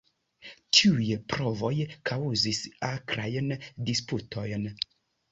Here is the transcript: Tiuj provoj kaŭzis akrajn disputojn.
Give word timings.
Tiuj 0.75 1.09
provoj 1.33 1.69
kaŭzis 2.09 2.61
akrajn 2.87 3.53
disputojn. 3.91 4.65